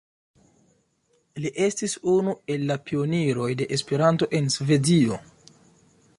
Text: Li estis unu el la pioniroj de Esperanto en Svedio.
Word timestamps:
Li 1.43 1.51
estis 1.67 1.93
unu 2.13 2.35
el 2.55 2.65
la 2.73 2.79
pioniroj 2.89 3.51
de 3.61 3.69
Esperanto 3.79 4.33
en 4.41 4.53
Svedio. 4.57 5.23